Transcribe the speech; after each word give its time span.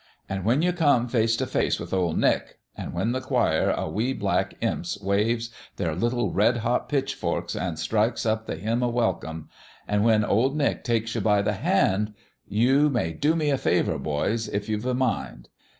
An' 0.27 0.43
when 0.43 0.63
you 0.63 0.73
come 0.73 1.07
face 1.07 1.35
t' 1.35 1.45
face 1.45 1.79
with 1.79 1.93
OF 1.93 2.17
Nick 2.17 2.57
an' 2.75 2.91
when 2.91 3.11
the 3.11 3.21
choir 3.21 3.71
o' 3.77 3.87
wee 3.87 4.13
black 4.13 4.55
imps 4.59 4.99
waves 4.99 5.51
their 5.75 5.93
little 5.93 6.31
red 6.31 6.57
hot 6.65 6.89
pitchforks 6.89 7.55
an' 7.55 7.77
strikes 7.77 8.25
up 8.25 8.47
the 8.47 8.55
hymn 8.55 8.81
o' 8.81 8.89
welcome 8.89 9.47
an' 9.87 10.01
when 10.01 10.25
Ol' 10.25 10.55
Nick 10.55 10.83
takes 10.83 11.13
you 11.13 11.21
by 11.21 11.43
the 11.43 11.53
hand 11.53 12.15
you 12.47 12.89
may 12.89 13.13
do 13.13 13.35
me 13.35 13.51
a 13.51 13.59
favour, 13.59 13.99
boys, 13.99 14.47
if 14.47 14.67
you've 14.67 14.81
the 14.81 14.95
mind. 14.95 15.49